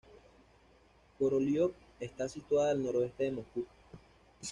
Koroliov 1.19 1.73
está 1.99 2.27
situada 2.27 2.71
al 2.71 2.81
noreste 2.81 3.25
de 3.25 3.31
Moscú. 3.33 3.67